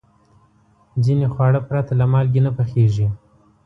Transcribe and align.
ځینې 1.03 1.25
خواړه 1.33 1.59
پرته 1.69 1.93
له 1.99 2.05
مالګې 2.11 2.41
نه 2.45 2.51
پخېږي. 2.57 3.07